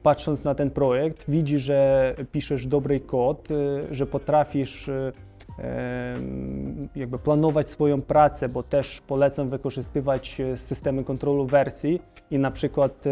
patrząc 0.03 0.43
na 0.43 0.55
ten 0.55 0.69
projekt, 0.71 1.25
widzi, 1.27 1.59
że 1.59 2.15
piszesz 2.31 2.67
dobry 2.67 2.99
kod, 2.99 3.51
y, 3.51 3.55
że 3.91 4.05
potrafisz 4.05 4.87
y, 4.87 5.11
jakby 6.95 7.19
planować 7.19 7.69
swoją 7.69 8.01
pracę, 8.01 8.49
bo 8.49 8.63
też 8.63 9.01
polecam 9.07 9.49
wykorzystywać 9.49 10.41
e, 10.41 10.57
systemy 10.57 11.03
kontrolu 11.03 11.45
wersji 11.45 12.01
i 12.31 12.39
na 12.39 12.51
przykład 12.51 13.03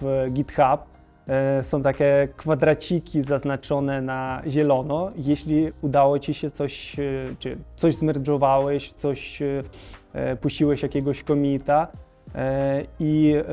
w 0.00 0.26
GitHub 0.30 0.80
e, 1.28 1.62
są 1.62 1.82
takie 1.82 2.28
kwadraciki 2.36 3.22
zaznaczone 3.22 4.02
na 4.02 4.42
zielono. 4.48 5.10
Jeśli 5.16 5.72
udało 5.82 6.18
Ci 6.18 6.34
się 6.34 6.50
coś, 6.50 6.96
czy 7.38 7.58
coś 7.76 7.94
zmerdżowałeś, 7.94 8.92
coś 8.92 9.42
e, 9.42 10.36
puściłeś 10.36 10.82
jakiegoś 10.82 11.22
komita 11.22 11.88
i 13.00 13.34
e, 13.36 13.44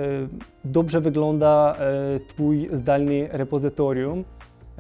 dobrze 0.66 1.02
wygląda 1.02 1.76
e, 1.80 2.20
Twój 2.20 2.70
zdalny 2.72 3.30
repozytorium, 3.32 4.24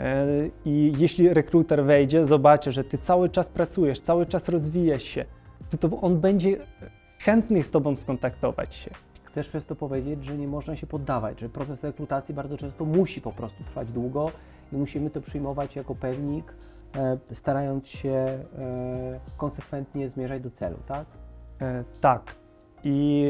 E, 0.01 0.25
I 0.65 0.93
jeśli 0.97 1.33
rekruter 1.33 1.85
wejdzie, 1.85 2.25
zobaczy, 2.25 2.71
że 2.71 2.83
ty 2.83 2.97
cały 2.97 3.29
czas 3.29 3.49
pracujesz, 3.49 4.01
cały 4.01 4.25
czas 4.25 4.49
rozwijasz 4.49 5.03
się, 5.03 5.25
to, 5.69 5.77
to 5.77 6.01
on 6.01 6.19
będzie 6.19 6.57
chętny 7.19 7.63
z 7.63 7.71
tobą 7.71 7.97
skontaktować 7.97 8.75
się. 8.75 8.91
Chcesz 9.23 9.49
przez 9.49 9.65
to 9.65 9.75
powiedzieć, 9.75 10.23
że 10.23 10.37
nie 10.37 10.47
można 10.47 10.75
się 10.75 10.87
poddawać, 10.87 11.39
że 11.39 11.49
proces 11.49 11.83
rekrutacji 11.83 12.33
bardzo 12.35 12.57
często 12.57 12.85
musi 12.85 13.21
po 13.21 13.31
prostu 13.31 13.63
trwać 13.63 13.91
długo 13.91 14.31
i 14.73 14.75
musimy 14.75 15.09
to 15.09 15.21
przyjmować 15.21 15.75
jako 15.75 15.95
pewnik, 15.95 16.53
e, 16.95 17.17
starając 17.31 17.87
się 17.87 18.09
e, 18.09 18.39
konsekwentnie 19.37 20.09
zmierzać 20.09 20.41
do 20.41 20.49
celu, 20.49 20.77
tak? 20.87 21.05
E, 21.61 21.83
tak. 22.01 22.40
I 22.83 23.29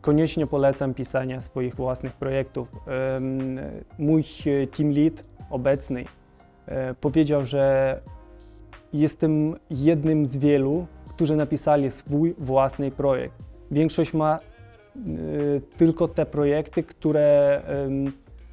koniecznie 0.00 0.46
polecam 0.46 0.94
pisania 0.94 1.40
swoich 1.40 1.74
własnych 1.74 2.12
projektów. 2.12 2.68
Mój 3.98 4.24
e, 4.46 4.66
team 4.66 4.90
lead 4.90 5.24
obecny 5.50 6.04
e, 6.66 6.94
powiedział, 6.94 7.46
że 7.46 8.00
jestem 8.92 9.56
jednym 9.70 10.26
z 10.26 10.36
wielu, 10.36 10.86
którzy 11.08 11.36
napisali 11.36 11.90
swój 11.90 12.34
własny 12.38 12.90
projekt. 12.90 13.34
Większość 13.70 14.14
ma 14.14 14.38
e, 14.38 14.40
tylko 15.76 16.08
te 16.08 16.26
projekty, 16.26 16.82
które 16.82 17.62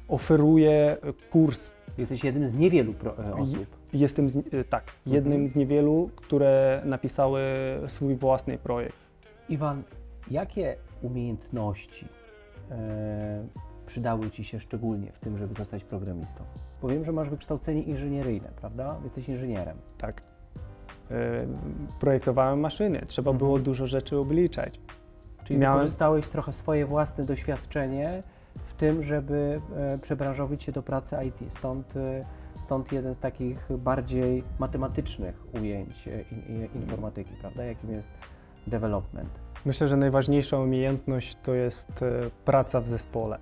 oferuje 0.08 0.96
kurs. 1.30 1.72
Jesteś 1.98 2.24
jednym 2.24 2.46
z 2.46 2.54
niewielu 2.54 2.94
osób. 3.38 3.66
Jestem 3.92 4.30
z, 4.30 4.68
tak, 4.68 4.84
jednym 5.06 5.48
z 5.48 5.56
niewielu, 5.56 6.10
które 6.16 6.82
napisały 6.84 7.40
swój 7.86 8.16
własny 8.16 8.58
projekt. 8.58 8.96
Iwan, 9.48 9.82
jakie 10.30 10.76
umiejętności 11.02 12.08
e, 12.70 13.46
przydały 13.86 14.30
Ci 14.30 14.44
się 14.44 14.60
szczególnie 14.60 15.12
w 15.12 15.18
tym, 15.18 15.38
żeby 15.38 15.54
zostać 15.54 15.84
programistą? 15.84 16.44
Powiem, 16.80 17.04
że 17.04 17.12
masz 17.12 17.28
wykształcenie 17.28 17.82
inżynieryjne, 17.82 18.48
prawda? 18.56 18.96
Jesteś 19.04 19.28
inżynierem. 19.28 19.76
Tak. 19.98 20.22
E, 21.10 21.46
Projektowałem 22.00 22.60
maszyny, 22.60 23.02
trzeba 23.06 23.30
Mhm. 23.30 23.38
było 23.38 23.58
dużo 23.58 23.86
rzeczy 23.86 24.16
obliczać. 24.18 24.80
Czyli 25.44 25.60
Miałem- 25.60 25.78
wykorzystałeś 25.78 26.26
trochę 26.26 26.52
swoje 26.52 26.86
własne 26.86 27.24
doświadczenie 27.24 28.22
w 28.64 28.74
tym, 28.74 29.02
żeby 29.02 29.60
e, 29.76 29.98
przebranżowić 29.98 30.64
się 30.64 30.72
do 30.72 30.82
pracy 30.82 31.16
IT. 31.28 31.52
Stąd, 31.52 31.94
stąd 32.56 32.92
jeden 32.92 33.14
z 33.14 33.18
takich 33.18 33.68
bardziej 33.78 34.44
matematycznych 34.58 35.44
ujęć 35.54 36.06
in, 36.06 36.56
in, 36.56 36.68
informatyki, 36.82 37.30
prawda? 37.40 37.64
Jakim 37.64 37.90
jest 37.92 38.08
development. 38.66 39.30
Myślę, 39.64 39.88
że 39.88 39.96
najważniejsza 39.96 40.58
umiejętność 40.58 41.36
to 41.42 41.54
jest 41.54 42.02
e, 42.02 42.10
praca 42.44 42.80
w 42.80 42.88
zespole. 42.88 43.38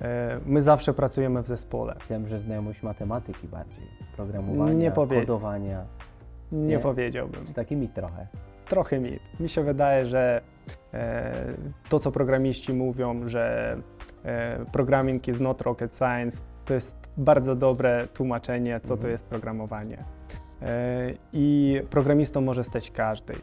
E, 0.00 0.40
My 0.46 0.62
zawsze 0.62 0.94
pracujemy 0.94 1.42
w 1.42 1.46
zespole. 1.46 1.94
Myślałem, 2.00 2.28
że 2.28 2.38
znajomość 2.38 2.82
matematyki 2.82 3.48
bardziej, 3.48 3.84
programowania, 4.16 4.72
Nie 4.72 4.90
powie- 4.90 5.20
kodowania. 5.20 5.84
Nie, 6.52 6.66
Nie? 6.66 6.78
powiedziałbym. 6.78 7.44
To 7.46 7.52
taki 7.52 7.76
mit 7.76 7.94
trochę. 7.94 8.26
Trochę 8.68 8.98
mit. 9.00 9.40
Mi 9.40 9.48
się 9.48 9.62
wydaje, 9.62 10.06
że 10.06 10.40
e, 10.94 11.34
to, 11.88 11.98
co 11.98 12.12
programiści 12.12 12.72
mówią, 12.74 13.28
że 13.28 13.76
programming 14.72 15.28
is 15.28 15.40
not 15.40 15.62
rocket 15.62 15.96
science, 15.96 16.42
to 16.64 16.74
jest 16.74 16.96
bardzo 17.16 17.56
dobre 17.56 18.06
tłumaczenie, 18.06 18.80
co 18.80 18.88
to 18.88 18.94
Mhm. 18.94 19.12
jest 19.12 19.24
programowanie. 19.24 20.04
I 21.32 21.80
programistą 21.90 22.40
może 22.40 22.64
stać 22.64 22.90
każdy. 22.90 23.34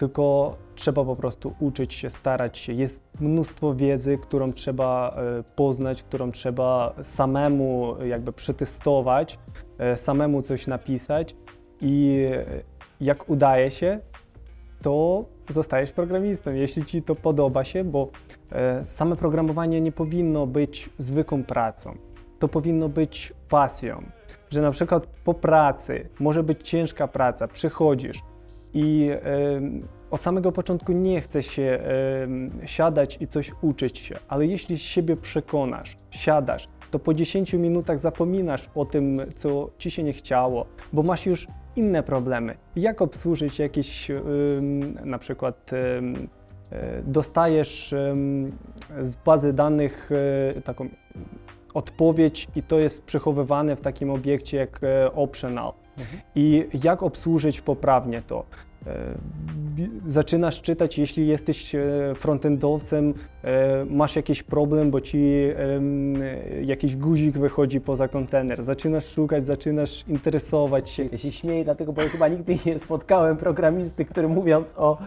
Tylko 0.00 0.56
trzeba 0.74 1.04
po 1.04 1.16
prostu 1.16 1.54
uczyć 1.58 1.94
się, 1.94 2.10
starać 2.10 2.58
się. 2.58 2.72
Jest 2.72 3.02
mnóstwo 3.20 3.74
wiedzy, 3.74 4.18
którą 4.18 4.52
trzeba 4.52 5.16
e, 5.16 5.42
poznać, 5.42 6.02
którą 6.02 6.32
trzeba 6.32 6.94
samemu 7.02 7.94
jakby 8.04 8.32
przetestować, 8.32 9.38
e, 9.78 9.96
samemu 9.96 10.42
coś 10.42 10.66
napisać 10.66 11.36
i 11.80 12.24
e, 12.32 12.44
jak 13.00 13.28
udaje 13.30 13.70
się, 13.70 14.00
to 14.82 15.24
zostajesz 15.48 15.92
programistą, 15.92 16.52
jeśli 16.52 16.84
ci 16.84 17.02
to 17.02 17.14
podoba 17.14 17.64
się, 17.64 17.84
bo 17.84 18.08
same 18.86 19.16
programowanie 19.16 19.80
nie 19.80 19.92
powinno 19.92 20.46
być 20.46 20.90
zwykłą 20.98 21.44
pracą. 21.44 21.96
To 22.38 22.48
powinno 22.48 22.88
być 22.88 23.32
pasją, 23.48 24.04
że 24.50 24.60
na 24.62 24.70
przykład 24.70 25.06
po 25.24 25.34
pracy 25.34 26.08
może 26.20 26.42
być 26.42 26.68
ciężka 26.68 27.08
praca, 27.08 27.48
przychodzisz, 27.48 28.22
i 28.74 29.10
od 30.10 30.20
samego 30.20 30.52
początku 30.52 30.92
nie 30.92 31.20
chce 31.20 31.42
się 31.42 31.78
siadać 32.64 33.18
i 33.20 33.26
coś 33.26 33.52
uczyć 33.62 33.98
się, 33.98 34.16
ale 34.28 34.46
jeśli 34.46 34.78
siebie 34.78 35.16
przekonasz, 35.16 35.96
siadasz, 36.10 36.68
to 36.90 36.98
po 36.98 37.14
10 37.14 37.52
minutach 37.54 37.98
zapominasz 37.98 38.68
o 38.74 38.84
tym, 38.84 39.20
co 39.34 39.70
ci 39.78 39.90
się 39.90 40.02
nie 40.02 40.12
chciało, 40.12 40.66
bo 40.92 41.02
masz 41.02 41.26
już 41.26 41.46
inne 41.76 42.02
problemy. 42.02 42.54
Jak 42.76 43.02
obsłużyć 43.02 43.58
jakieś, 43.58 44.10
na 45.04 45.18
przykład 45.18 45.70
e, 45.72 46.02
dostajesz 47.02 47.94
z 49.02 49.16
bazy 49.24 49.52
danych 49.52 50.10
e, 50.56 50.60
taką 50.60 50.88
odpowiedź 51.74 52.48
i 52.56 52.62
to 52.62 52.78
jest 52.78 53.04
przechowywane 53.04 53.76
w 53.76 53.80
takim 53.80 54.10
obiekcie 54.10 54.56
jak 54.56 54.80
e, 54.84 55.12
optional. 55.12 55.72
I 56.34 56.68
jak 56.84 57.02
obsłużyć 57.02 57.60
poprawnie 57.60 58.22
to? 58.22 58.46
E, 59.80 60.10
zaczynasz 60.10 60.62
czytać, 60.62 60.98
jeśli 60.98 61.26
jesteś 61.26 61.74
e, 61.74 61.80
frontendowcem, 62.14 63.14
e, 63.44 63.84
masz 63.84 64.16
jakiś 64.16 64.42
problem, 64.42 64.90
bo 64.90 65.00
ci 65.00 65.20
jakiś 66.62 66.96
guzik 66.96 67.38
wychodzi 67.38 67.80
poza 67.80 68.08
kontener. 68.08 68.62
Zaczynasz 68.62 69.06
szukać, 69.06 69.46
zaczynasz 69.46 70.04
interesować 70.08 70.90
się. 70.90 71.04
Ja 71.12 71.18
się 71.18 71.32
śmieję, 71.32 71.64
dlatego 71.64 71.92
bo 71.92 72.02
ja 72.02 72.08
chyba 72.08 72.28
nigdy 72.28 72.58
nie 72.66 72.78
spotkałem 72.78 73.36
programisty, 73.36 74.04
który 74.04 74.28
mówiąc 74.28 74.74
o 74.78 74.98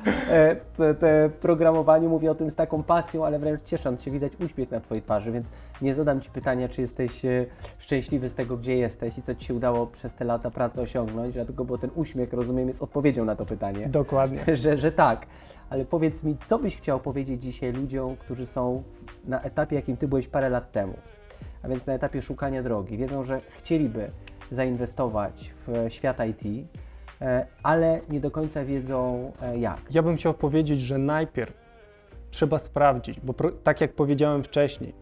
programowaniu 1.42 2.10
mówi 2.10 2.30
o 2.30 2.36
tym 2.36 2.51
z 2.51 2.56
taką 2.56 2.84
pasją, 2.84 3.25
ale 3.25 3.39
wręcz 3.39 3.63
ciesząc 3.63 4.03
się, 4.03 4.12
widać 4.12 4.34
uśmiech 4.46 4.72
na 4.72 4.80
Twojej 4.80 5.01
twarzy, 5.01 5.32
więc 5.32 5.48
nie 5.82 5.94
zadam 5.94 6.22
Ci 6.22 6.30
pytania, 6.30 6.70
czy 6.70 6.82
jesteś 6.82 7.22
szczęśliwy 7.80 8.30
z 8.30 8.34
tego, 8.34 8.58
gdzie 8.58 8.77
jesteś 8.77 9.18
i 9.18 9.22
co 9.22 9.36
Ci 9.36 9.46
się 9.46 9.53
udało 9.53 9.88
przez 9.88 10.13
te 10.13 10.25
lata 10.25 10.51
pracy 10.51 10.82
osiągnąć, 10.82 11.34
dlatego 11.34 11.65
bo 11.65 11.77
ten 11.77 11.89
uśmiech, 11.96 12.34
rozumiem, 12.34 12.68
jest 12.68 12.84
odpowiedzią 12.84 13.25
na 13.25 13.36
to 13.36 13.46
pytanie. 13.46 13.89
Dokładnie. 13.89 14.39
Że, 14.63 14.77
że 14.77 14.91
tak. 14.91 15.25
Ale 15.70 15.86
powiedz 15.86 16.24
mi, 16.24 16.38
co 16.48 16.60
byś 16.60 16.77
chciał 16.77 17.00
powiedzieć 17.00 17.43
dzisiaj 17.43 17.74
ludziom, 17.74 18.17
którzy 18.17 18.46
są 18.46 18.84
na 19.25 19.41
etapie, 19.41 19.75
jakim 19.75 19.98
ty 19.98 20.08
byłeś 20.08 20.27
parę 20.27 20.50
lat 20.50 20.72
temu, 20.72 20.93
a 21.63 21.67
więc 21.67 21.86
na 21.86 21.93
etapie 21.93 22.22
szukania 22.22 22.63
drogi. 22.63 22.98
Wiedzą, 22.98 23.24
że 23.24 23.41
chcieliby 23.58 24.12
zainwestować 24.51 25.51
w 25.67 25.86
świat 25.89 26.17
IT, 26.29 26.67
e, 27.22 27.46
ale 27.63 28.01
nie 28.10 28.20
do 28.20 28.32
końca 28.32 28.65
wiedzą 28.65 29.32
e, 29.41 29.58
jak. 29.58 29.82
Ja 29.91 30.03
bym 30.03 30.17
chciał 30.17 30.34
powiedzieć, 30.34 30.79
że 30.79 30.98
najpierw 30.98 31.53
trzeba 32.32 32.60
sprawdzić, 32.60 33.20
bo 33.20 33.34
pro, 33.34 33.51
tak 33.51 33.82
jak 33.82 33.93
powiedziałem 33.93 34.43
wcześniej, 34.43 34.93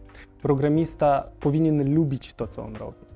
programista 0.42 1.28
powinien 1.40 1.94
lubić 1.94 2.34
to, 2.34 2.46
co 2.46 2.64
on 2.64 2.76
robi. 2.76 3.06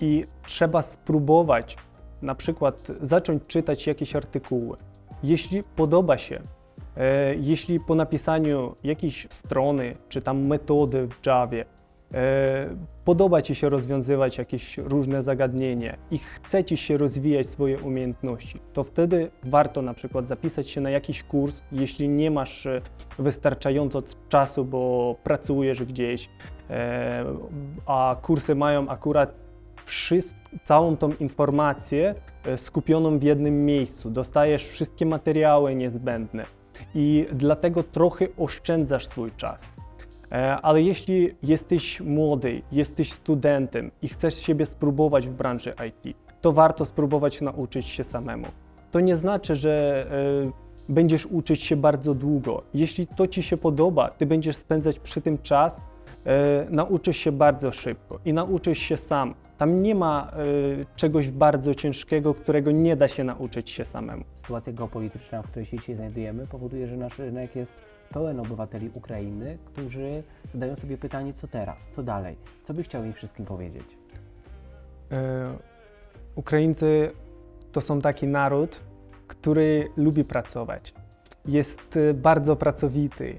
I 0.00 0.26
trzeba 0.46 0.82
spróbować 0.82 1.76
na 2.22 2.34
przykład 2.34 2.88
zacząć 3.00 3.42
czytać 3.46 3.86
jakieś 3.86 4.16
artykuły, 4.16 4.76
jeśli 5.22 5.62
podoba 5.62 6.18
się, 6.18 6.40
e, 6.96 7.34
jeśli 7.34 7.80
po 7.80 7.94
napisaniu 7.94 8.76
jakiejś 8.84 9.26
strony 9.30 9.96
czy 10.08 10.22
tam 10.22 10.46
metody 10.46 11.06
w 11.06 11.26
Javie 11.26 11.64
e, 12.14 12.76
podoba 13.04 13.42
Ci 13.42 13.54
się 13.54 13.68
rozwiązywać 13.68 14.38
jakieś 14.38 14.78
różne 14.78 15.22
zagadnienie 15.22 15.96
i 16.10 16.18
chce 16.18 16.64
Ci 16.64 16.76
się 16.76 16.96
rozwijać 16.96 17.46
swoje 17.46 17.78
umiejętności, 17.78 18.60
to 18.72 18.84
wtedy 18.84 19.30
warto 19.44 19.82
na 19.82 19.94
przykład 19.94 20.28
zapisać 20.28 20.70
się 20.70 20.80
na 20.80 20.90
jakiś 20.90 21.22
kurs, 21.22 21.62
jeśli 21.72 22.08
nie 22.08 22.30
masz 22.30 22.66
e, 22.66 22.80
wystarczająco 23.18 24.02
czasu, 24.28 24.64
bo 24.64 25.14
pracujesz 25.24 25.84
gdzieś, 25.84 26.30
a 27.86 28.16
kursy 28.22 28.54
mają 28.54 28.88
akurat 28.88 29.47
całą 30.64 30.96
tą 30.96 31.12
informację 31.12 32.14
E, 32.48 32.58
skupioną 32.58 33.18
w 33.18 33.22
jednym 33.22 33.64
miejscu, 33.64 34.10
dostajesz 34.10 34.68
wszystkie 34.68 35.06
materiały 35.06 35.74
niezbędne 35.74 36.44
i 36.94 37.26
dlatego 37.32 37.82
trochę 37.82 38.26
oszczędzasz 38.36 39.06
swój 39.06 39.30
czas. 39.36 39.72
E, 40.32 40.56
ale 40.56 40.82
jeśli 40.82 41.34
jesteś 41.42 42.00
młody, 42.00 42.62
jesteś 42.72 43.12
studentem 43.12 43.90
i 44.02 44.08
chcesz 44.08 44.34
siebie 44.34 44.66
spróbować 44.66 45.28
w 45.28 45.32
branży 45.32 45.74
IT, 45.88 46.16
to 46.40 46.52
warto 46.52 46.84
spróbować 46.84 47.40
nauczyć 47.40 47.86
się 47.86 48.04
samemu. 48.04 48.46
To 48.90 49.00
nie 49.00 49.16
znaczy, 49.16 49.56
że 49.56 50.06
e, 50.46 50.92
będziesz 50.92 51.26
uczyć 51.26 51.62
się 51.62 51.76
bardzo 51.76 52.14
długo. 52.14 52.62
Jeśli 52.74 53.06
to 53.06 53.26
ci 53.26 53.42
się 53.42 53.56
podoba, 53.56 54.10
ty 54.10 54.26
będziesz 54.26 54.56
spędzać 54.56 54.98
przy 54.98 55.20
tym 55.20 55.38
czas, 55.38 55.82
nauczysz 56.70 57.16
się 57.16 57.32
bardzo 57.32 57.72
szybko 57.72 58.18
i 58.24 58.32
nauczysz 58.32 58.78
się 58.78 58.96
sam. 58.96 59.34
Tam 59.58 59.82
nie 59.82 59.94
ma 59.94 60.32
y, 60.80 60.86
czegoś 60.96 61.30
bardzo 61.30 61.74
ciężkiego, 61.74 62.34
którego 62.34 62.70
nie 62.70 62.96
da 62.96 63.08
się 63.08 63.24
nauczyć 63.24 63.70
się 63.70 63.84
samemu. 63.84 64.24
Sytuacja 64.34 64.72
geopolityczna, 64.72 65.42
w 65.42 65.46
której 65.46 65.66
się 65.66 65.78
dzisiaj 65.78 65.96
znajdujemy, 65.96 66.46
powoduje, 66.46 66.88
że 66.88 66.96
nasz 66.96 67.18
rynek 67.18 67.56
jest 67.56 67.72
pełen 68.10 68.40
obywateli 68.40 68.90
Ukrainy, 68.94 69.58
którzy 69.64 70.22
zadają 70.48 70.76
sobie 70.76 70.98
pytanie, 70.98 71.32
co 71.34 71.48
teraz, 71.48 71.76
co 71.92 72.02
dalej. 72.02 72.36
Co 72.64 72.74
by 72.74 72.82
chciał 72.82 73.04
im 73.04 73.12
wszystkim 73.12 73.46
powiedzieć? 73.46 73.84
Y, 75.12 75.16
Ukraińcy 76.34 77.10
to 77.72 77.80
są 77.80 78.00
taki 78.00 78.26
naród, 78.26 78.80
który 79.26 79.88
lubi 79.96 80.24
pracować. 80.24 80.94
Jest 81.46 81.96
y, 81.96 82.14
bardzo 82.14 82.56
pracowity 82.56 83.38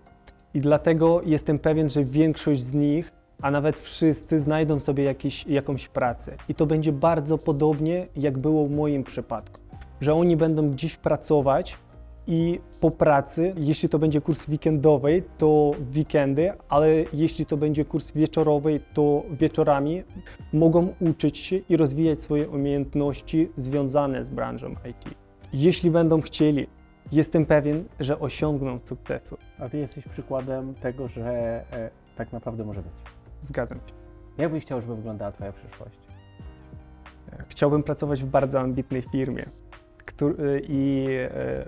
i 0.53 0.60
dlatego 0.60 1.21
jestem 1.25 1.60
pewien, 1.60 1.89
że 1.89 2.03
większość 2.03 2.62
z 2.62 2.73
nich 2.73 3.18
a 3.41 3.52
nawet 3.52 3.80
wszyscy 3.80 4.39
znajdą 4.39 4.80
sobie 4.80 5.04
jakiś, 5.04 5.47
jakąś 5.47 5.88
pracę. 5.88 6.36
I 6.49 6.56
to 6.56 6.65
będzie 6.65 6.91
bardzo 6.91 7.38
podobnie, 7.38 8.08
jak 8.15 8.38
było 8.38 8.67
w 8.67 8.71
moim 8.71 9.04
przypadku, 9.04 9.62
że 10.02 10.13
oni 10.13 10.38
będą 10.38 10.71
gdzieś 10.71 10.97
pracować 10.97 11.78
i 12.28 12.60
po 12.80 12.91
pracy, 12.91 13.54
jeśli 13.58 13.89
to 13.89 13.99
będzie 13.99 14.21
kurs 14.21 14.47
weekendowy, 14.47 15.23
to 15.38 15.71
weekendy, 15.95 16.52
ale 16.69 16.88
jeśli 17.13 17.45
to 17.45 17.58
będzie 17.58 17.86
kurs 17.86 18.12
wieczorowy, 18.12 18.80
to 18.93 19.23
wieczorami 19.32 20.04
mogą 20.54 20.93
uczyć 20.99 21.38
się 21.38 21.56
i 21.69 21.78
rozwijać 21.78 22.23
swoje 22.23 22.49
umiejętności 22.49 23.49
związane 23.56 24.25
z 24.25 24.30
branżą 24.30 24.71
IT. 24.71 25.15
Jeśli 25.54 25.91
będą 25.91 26.21
chcieli, 26.21 26.67
jestem 27.12 27.45
pewien, 27.45 27.84
że 27.99 28.19
osiągną 28.19 28.80
sukcesu. 28.86 29.38
A 29.60 29.69
ty 29.69 29.78
jesteś 29.78 30.04
przykładem 30.08 30.75
tego, 30.75 31.08
że 31.08 31.23
e, 31.73 31.89
tak 32.15 32.34
naprawdę 32.34 32.63
może 32.63 32.82
być. 32.82 33.18
Zgadzam 33.41 33.78
się. 33.78 33.93
Jak 34.38 34.52
byś 34.52 34.65
chciał, 34.65 34.82
żeby 34.82 34.95
wyglądała 34.95 35.32
Twoja 35.32 35.52
przyszłość? 35.52 35.99
Chciałbym 37.47 37.84
pracować 37.84 38.23
w 38.23 38.25
bardzo 38.25 38.60
ambitnej 38.60 39.02
firmie 39.02 39.45
który, 40.10 40.62
i 40.67 41.06
e, 41.10 41.65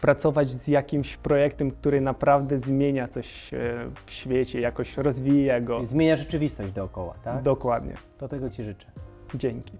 pracować 0.00 0.50
z 0.50 0.68
jakimś 0.68 1.16
projektem, 1.16 1.70
który 1.70 2.00
naprawdę 2.00 2.58
zmienia 2.58 3.08
coś 3.08 3.54
e, 3.54 3.58
w 4.06 4.10
świecie, 4.10 4.60
jakoś 4.60 4.96
rozwija 4.96 5.60
go. 5.60 5.80
I 5.80 5.86
zmienia 5.86 6.16
rzeczywistość 6.16 6.72
dookoła, 6.72 7.14
tak? 7.24 7.42
Dokładnie. 7.42 7.94
Do 8.20 8.28
tego 8.28 8.50
Ci 8.50 8.64
życzę. 8.64 8.86
Dzięki. 9.34 9.72